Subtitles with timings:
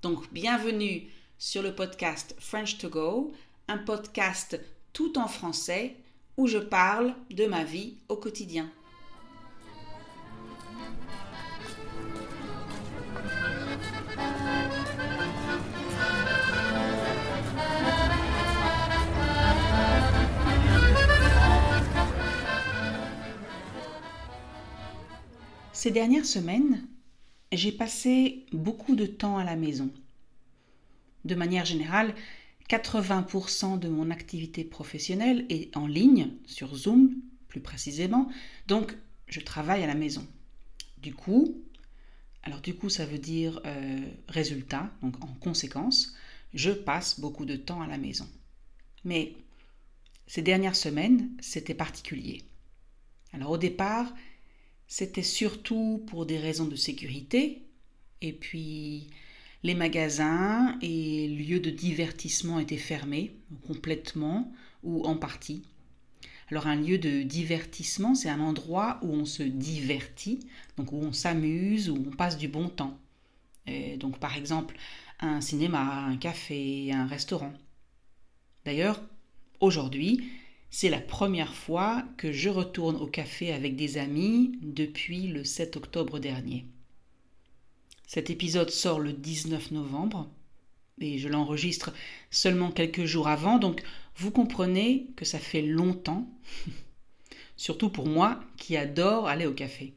[0.00, 3.32] Donc, bienvenue sur le podcast French to Go,
[3.66, 4.60] un podcast
[4.92, 5.96] tout en français
[6.36, 8.70] où je parle de ma vie au quotidien.
[25.72, 26.86] Ces dernières semaines,
[27.52, 29.90] j'ai passé beaucoup de temps à la maison.
[31.24, 32.14] De manière générale,
[32.68, 37.14] 80% de mon activité professionnelle est en ligne, sur Zoom
[37.48, 38.28] plus précisément,
[38.66, 38.94] donc
[39.26, 40.26] je travaille à la maison.
[40.98, 41.62] Du coup,
[42.42, 46.14] alors du coup ça veut dire euh, résultat, donc en conséquence,
[46.54, 48.28] je passe beaucoup de temps à la maison.
[49.04, 49.34] Mais
[50.26, 52.42] ces dernières semaines, c'était particulier.
[53.32, 54.12] Alors au départ,
[54.88, 57.62] c'était surtout pour des raisons de sécurité.
[58.22, 59.08] Et puis,
[59.62, 65.62] les magasins et lieux de divertissement étaient fermés complètement ou en partie.
[66.50, 70.40] Alors un lieu de divertissement, c'est un endroit où on se divertit,
[70.78, 72.98] donc où on s'amuse, où on passe du bon temps.
[73.98, 74.74] donc par exemple,
[75.20, 77.52] un cinéma, un café, un restaurant.
[78.64, 79.02] D'ailleurs,
[79.60, 80.30] aujourd'hui,
[80.70, 85.76] c'est la première fois que je retourne au café avec des amis depuis le 7
[85.76, 86.66] octobre dernier.
[88.06, 90.28] Cet épisode sort le 19 novembre
[91.00, 91.92] et je l'enregistre
[92.30, 93.82] seulement quelques jours avant, donc
[94.16, 96.28] vous comprenez que ça fait longtemps,
[97.56, 99.94] surtout pour moi qui adore aller au café.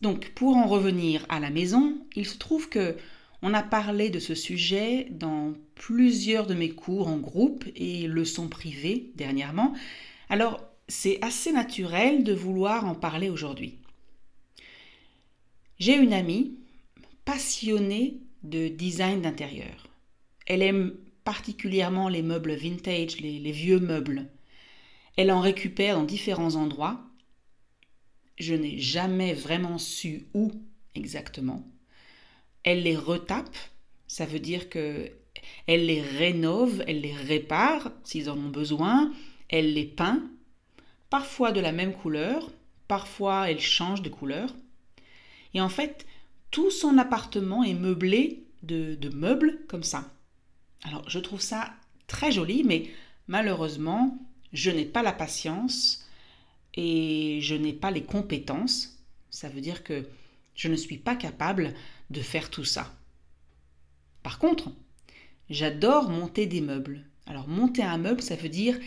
[0.00, 2.96] Donc pour en revenir à la maison, il se trouve que
[3.42, 8.48] on a parlé de ce sujet dans plusieurs de mes cours en groupe et leçons
[8.48, 9.74] privées dernièrement.
[10.28, 13.78] Alors, c'est assez naturel de vouloir en parler aujourd'hui.
[15.78, 16.58] J'ai une amie
[17.24, 19.88] passionnée de design d'intérieur.
[20.46, 24.28] Elle aime particulièrement les meubles vintage, les, les, vieux meubles.
[25.16, 27.00] Elle en récupère dans différents endroits.
[28.38, 30.50] Je n'ai jamais vraiment su où
[30.94, 31.69] exactement
[32.62, 33.56] elle les retape,
[34.06, 35.10] ça veut dire que
[35.66, 39.12] elle les rénove, elle les répare s'ils en ont besoin,
[39.48, 40.22] elle les peint,
[41.08, 42.50] parfois de la même couleur,
[42.88, 44.54] parfois elle change de couleur.
[45.54, 46.06] Et en fait,
[46.50, 50.10] tout son appartement est meublé de, de meubles comme ça.
[50.82, 51.72] Alors je trouve ça
[52.06, 52.90] très joli, mais
[53.28, 54.18] malheureusement,
[54.52, 56.06] je n'ai pas la patience
[56.74, 58.98] et je n'ai pas les compétences.
[59.30, 60.06] Ça veut dire que
[60.54, 61.74] je ne suis pas capable
[62.10, 62.92] de faire tout ça.
[64.22, 64.70] Par contre,
[65.48, 67.04] j'adore monter des meubles.
[67.26, 68.78] Alors monter un meuble, ça veut dire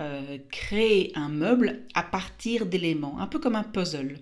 [0.00, 4.18] euh, créer un meuble à partir d'éléments, un peu comme un puzzle.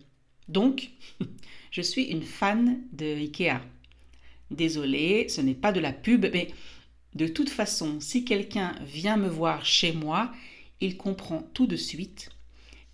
[0.48, 0.90] Donc,
[1.70, 3.60] je suis une fan de Ikea.
[4.50, 6.48] Désolée, ce n'est pas de la pub, mais
[7.14, 10.30] de toute façon, si quelqu'un vient me voir chez moi,
[10.80, 12.28] il comprend tout de suite.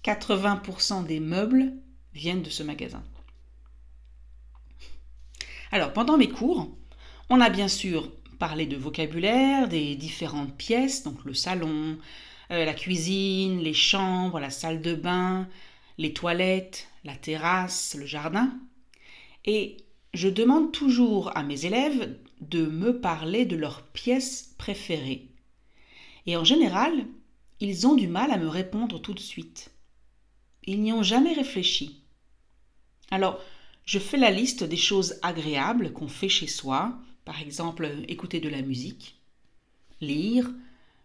[0.04, 1.72] 80% des meubles
[2.14, 3.02] viennent de ce magasin.
[5.70, 6.68] Alors, pendant mes cours,
[7.28, 11.98] on a bien sûr parlé de vocabulaire, des différentes pièces, donc le salon,
[12.50, 15.48] euh, la cuisine, les chambres, la salle de bain,
[15.98, 18.58] les toilettes, la terrasse, le jardin.
[19.44, 19.76] Et
[20.15, 25.28] je demande toujours à mes élèves de me parler de leurs pièces préférées.
[26.26, 27.06] Et en général,
[27.60, 29.71] ils ont du mal à me répondre tout de suite.
[30.64, 32.03] Ils n'y ont jamais réfléchi.
[33.10, 33.41] Alors,
[33.88, 38.50] je fais la liste des choses agréables qu'on fait chez soi, par exemple écouter de
[38.50, 39.16] la musique,
[40.02, 40.50] lire,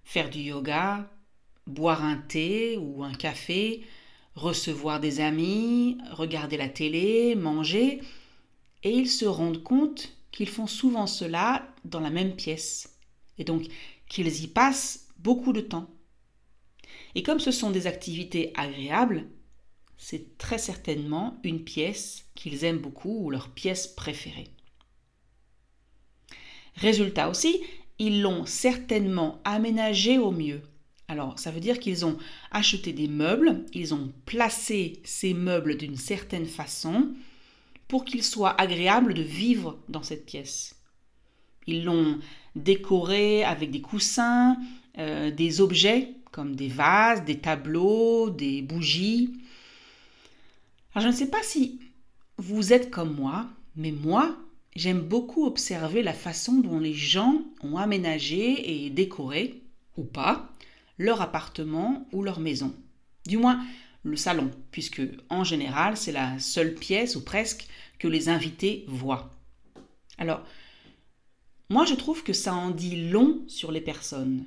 [0.03, 1.09] faire du yoga,
[1.65, 3.85] boire un thé ou un café,
[4.35, 8.01] recevoir des amis, regarder la télé, manger,
[8.83, 12.97] et ils se rendent compte qu'ils font souvent cela dans la même pièce,
[13.37, 13.63] et donc
[14.09, 15.89] qu'ils y passent beaucoup de temps.
[17.15, 19.29] Et comme ce sont des activités agréables,
[20.03, 24.49] c'est très certainement une pièce qu'ils aiment beaucoup ou leur pièce préférée.
[26.75, 27.61] Résultat aussi,
[27.99, 30.61] ils l'ont certainement aménagé au mieux.
[31.07, 32.17] Alors, ça veut dire qu'ils ont
[32.51, 37.13] acheté des meubles, ils ont placé ces meubles d'une certaine façon,
[37.87, 40.75] pour qu'il soit agréable de vivre dans cette pièce.
[41.65, 42.19] Ils l'ont
[42.57, 44.57] décoré avec des coussins,
[44.97, 49.31] euh, des objets comme des vases, des tableaux, des bougies.
[50.93, 51.79] Alors je ne sais pas si
[52.37, 54.37] vous êtes comme moi, mais moi,
[54.75, 59.61] j'aime beaucoup observer la façon dont les gens ont aménagé et décoré,
[59.97, 60.49] ou pas,
[60.97, 62.75] leur appartement ou leur maison.
[63.25, 63.63] Du moins,
[64.03, 67.67] le salon, puisque en général, c'est la seule pièce, ou presque,
[67.97, 69.31] que les invités voient.
[70.17, 70.43] Alors,
[71.69, 74.45] moi, je trouve que ça en dit long sur les personnes.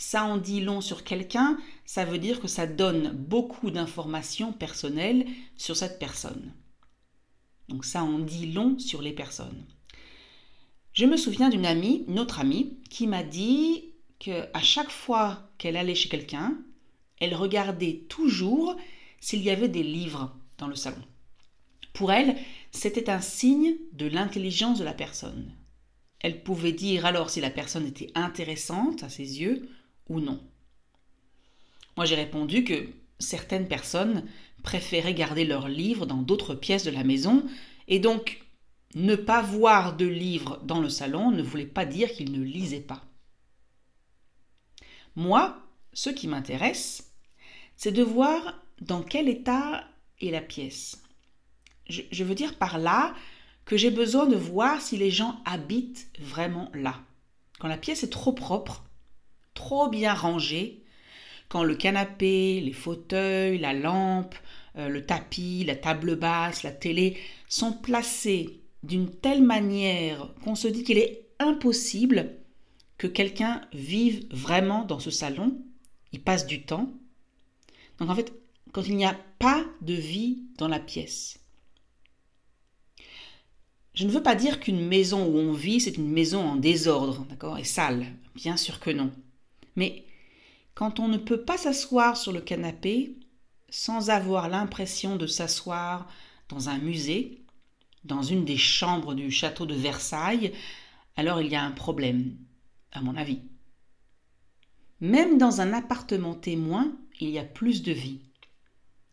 [0.00, 5.26] Ça en dit long sur quelqu'un, ça veut dire que ça donne beaucoup d'informations personnelles
[5.58, 6.54] sur cette personne.
[7.68, 9.66] Donc ça en dit long sur les personnes.
[10.94, 15.50] Je me souviens d'une amie, une autre amie, qui m'a dit que à chaque fois
[15.58, 16.56] qu'elle allait chez quelqu'un,
[17.18, 18.76] elle regardait toujours
[19.20, 21.04] s'il y avait des livres dans le salon.
[21.92, 22.36] Pour elle,
[22.70, 25.52] c'était un signe de l'intelligence de la personne.
[26.20, 29.68] Elle pouvait dire alors si la personne était intéressante à ses yeux
[30.18, 30.40] non.
[31.96, 32.88] Moi j'ai répondu que
[33.20, 34.24] certaines personnes
[34.62, 37.44] préféraient garder leurs livres dans d'autres pièces de la maison
[37.86, 38.42] et donc
[38.94, 42.80] ne pas voir de livres dans le salon ne voulait pas dire qu'ils ne lisaient
[42.80, 43.04] pas.
[45.14, 45.62] Moi,
[45.92, 47.12] ce qui m'intéresse,
[47.76, 49.84] c'est de voir dans quel état
[50.20, 51.02] est la pièce.
[51.88, 53.14] Je veux dire par là
[53.64, 57.00] que j'ai besoin de voir si les gens habitent vraiment là.
[57.58, 58.84] Quand la pièce est trop propre,
[59.54, 60.82] trop bien rangée,
[61.48, 64.34] quand le canapé, les fauteuils, la lampe,
[64.76, 67.18] euh, le tapis, la table basse, la télé
[67.48, 72.36] sont placés d'une telle manière qu'on se dit qu'il est impossible
[72.98, 75.58] que quelqu'un vive vraiment dans ce salon,
[76.12, 76.90] il passe du temps.
[77.98, 78.32] Donc en fait,
[78.72, 81.38] quand il n'y a pas de vie dans la pièce.
[83.94, 87.26] Je ne veux pas dire qu'une maison où on vit, c'est une maison en désordre,
[87.28, 88.06] d'accord, et sale.
[88.34, 89.10] Bien sûr que non.
[89.80, 90.04] Mais
[90.74, 93.16] quand on ne peut pas s'asseoir sur le canapé
[93.70, 96.06] sans avoir l'impression de s'asseoir
[96.50, 97.46] dans un musée,
[98.04, 100.52] dans une des chambres du château de Versailles,
[101.16, 102.36] alors il y a un problème,
[102.92, 103.40] à mon avis.
[105.00, 108.20] Même dans un appartement témoin, il y a plus de vie.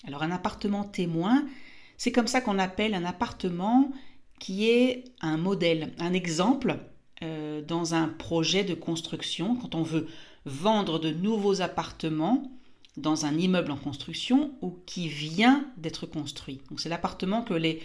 [0.05, 1.47] Alors un appartement témoin,
[1.95, 3.89] c'est comme ça qu'on appelle un appartement
[4.37, 6.77] qui est un modèle, un exemple
[7.23, 10.07] euh, dans un projet de construction, quand on veut
[10.47, 12.51] vendre de nouveaux appartements
[12.95, 16.61] dans un immeuble en construction ou qui vient d'être construit.
[16.77, 17.81] C'est l'appartement que les,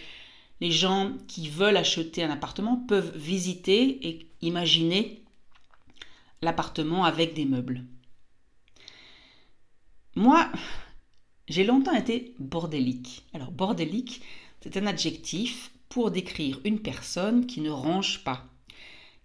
[0.59, 5.23] les gens qui veulent acheter un appartement peuvent visiter et imaginer
[6.41, 7.83] l'appartement avec des meubles.
[10.15, 10.51] Moi,
[11.47, 13.25] j'ai longtemps été bordélique.
[13.33, 14.21] Alors bordélique,
[14.61, 18.45] c'est un adjectif pour décrire une personne qui ne range pas,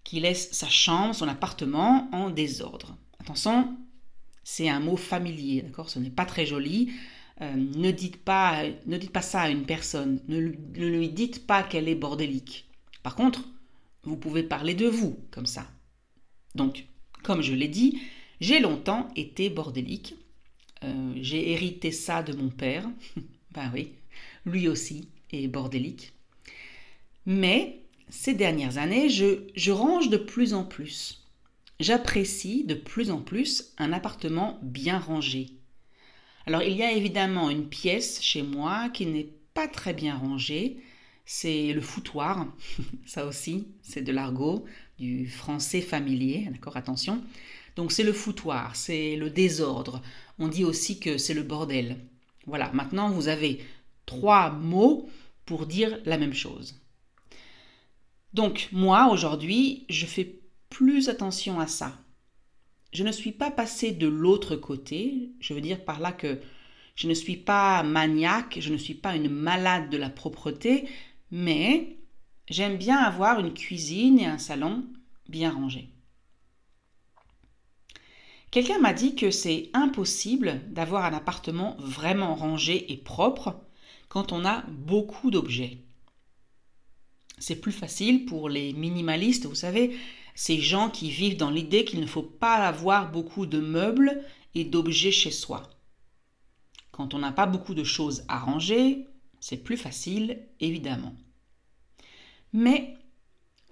[0.05, 2.96] qui laisse sa chambre, son appartement en désordre.
[3.29, 3.77] Attention,
[4.43, 5.91] c'est un mot familier, d'accord?
[5.91, 6.91] Ce n'est pas très joli.
[7.43, 8.65] Euh, ne, dites pas,
[9.21, 10.23] ça à une personne.
[10.29, 12.65] Ne, lui dites pas qu'elle est bordélique.
[13.03, 13.47] Par contre,
[14.05, 15.67] vous pouvez parler de vous comme ça.
[16.55, 16.87] Donc,
[17.23, 18.01] comme je l'ai dit,
[18.41, 20.15] j'ai longtemps été bordélique.
[20.85, 22.89] Euh, j'ai hérité ça de mon père.
[23.51, 23.93] ben oui,
[24.47, 26.15] lui aussi est bordélique.
[27.27, 31.28] Mais ces dernières années, je range de plus en plus.
[31.81, 35.51] J'apprécie de plus en plus un appartement bien rangé.
[36.47, 40.79] Alors il y a évidemment une pièce chez moi qui n'est pas très bien rangée,
[41.25, 42.47] c'est le foutoir.
[43.06, 44.65] Ça aussi, c'est de l'argot,
[44.99, 47.23] du français familier, d'accord, attention.
[47.77, 50.03] Donc c'est le foutoir, c'est le désordre.
[50.41, 51.99] On dit aussi que c'est le bordel.
[52.47, 53.61] Voilà, maintenant vous avez
[54.05, 55.08] trois mots
[55.47, 56.81] pour dire la même chose.
[58.35, 61.96] Donc moi, aujourd'hui, je fais plus attention à ça.
[62.93, 66.41] Je ne suis pas passée de l'autre côté, je veux dire par là que
[66.94, 70.89] je ne suis pas maniaque, je ne suis pas une malade de la propreté,
[71.31, 71.96] mais
[72.48, 74.84] j'aime bien avoir une cuisine et un salon
[75.29, 75.91] bien rangés.
[78.51, 83.60] Quelqu'un m'a dit que c'est impossible d'avoir un appartement vraiment rangé et propre
[84.08, 85.79] quand on a beaucoup d'objets.
[87.39, 89.96] C'est plus facile pour les minimalistes, vous savez,
[90.39, 94.23] ces gens qui vivent dans l'idée qu'il ne faut pas avoir beaucoup de meubles
[94.55, 95.69] et d'objets chez soi.
[96.93, 99.09] Quand on n'a pas beaucoup de choses à ranger,
[99.41, 101.13] c'est plus facile, évidemment.
[102.53, 102.97] Mais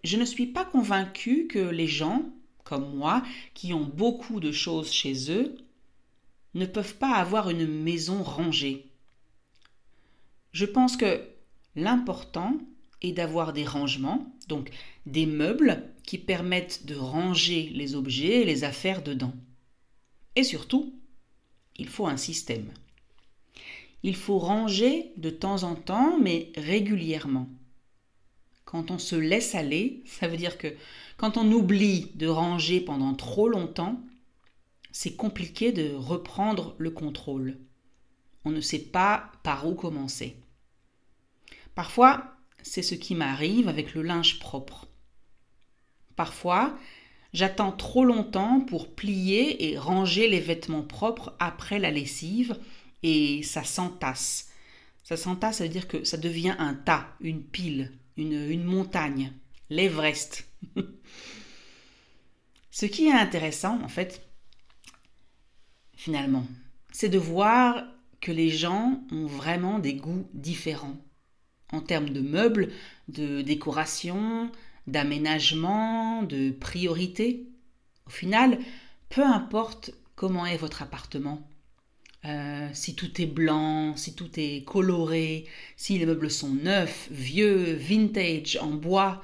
[0.02, 2.24] je ne suis pas convaincue que les gens,
[2.64, 3.22] comme moi,
[3.54, 5.56] qui ont beaucoup de choses chez eux,
[6.54, 8.90] ne peuvent pas avoir une maison rangée.
[10.50, 11.22] Je pense que
[11.76, 12.58] l'important,
[13.02, 14.70] est d'avoir des rangements, donc
[15.06, 19.32] des meubles qui permettent de ranger les objets et les affaires dedans.
[20.34, 20.92] Et surtout,
[21.76, 22.72] il faut un système.
[24.02, 27.48] Il faut ranger de temps en temps, mais régulièrement.
[28.64, 30.74] Quand on se laisse aller, ça veut dire que
[31.16, 34.00] quand on oublie de ranger pendant trop longtemps,
[34.92, 37.58] c'est compliqué de reprendre le contrôle.
[38.44, 40.36] On ne sait pas par où commencer.
[41.74, 44.88] Parfois, c'est ce qui m'arrive avec le linge propre.
[46.16, 46.76] Parfois,
[47.32, 52.58] j'attends trop longtemps pour plier et ranger les vêtements propres après la lessive
[53.02, 54.50] et ça s'entasse.
[55.04, 59.32] Ça s'entasse, ça veut dire que ça devient un tas, une pile, une, montagne,
[59.70, 60.48] l'Everest.
[62.70, 64.26] Ce qui est intéressant, en fait,
[65.94, 66.46] finalement,
[66.92, 67.84] c'est de voir
[68.20, 70.96] que les gens ont vraiment des goûts différents
[71.72, 72.72] en termes de meubles,
[73.08, 74.50] de décoration,
[74.86, 77.46] d'aménagement, de priorité.
[78.06, 78.58] Au final,
[79.08, 81.46] peu importe comment est votre appartement,
[82.24, 87.74] euh, si tout est blanc, si tout est coloré, si les meubles sont neufs, vieux,
[87.74, 89.22] vintage, en bois,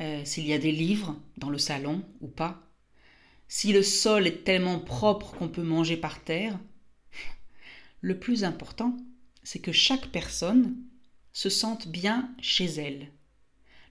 [0.00, 2.62] euh, s'il y a des livres dans le salon ou pas,
[3.48, 6.58] si le sol est tellement propre qu'on peut manger par terre,
[8.00, 8.96] le plus important,
[9.42, 10.76] c'est que chaque personne
[11.32, 13.08] se sente bien chez elle.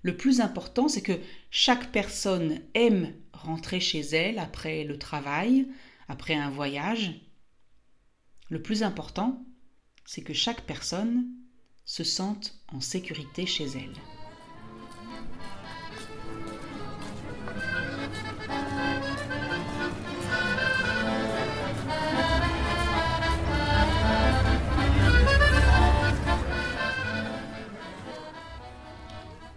[0.06, 1.20] Le plus important, c'est que
[1.50, 5.68] chaque personne aime rentrer chez elle après le travail,
[6.08, 7.20] après un voyage.
[8.52, 9.44] Le plus important,
[10.06, 11.26] c'est que chaque personne
[11.86, 14.15] se sente en sécurité chez elle.